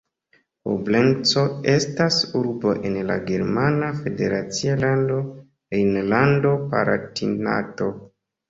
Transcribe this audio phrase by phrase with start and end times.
[0.67, 1.41] Koblenco
[1.73, 5.21] estas urbo en la germana federacia lando
[5.77, 7.93] Rejnlando-Palatinato.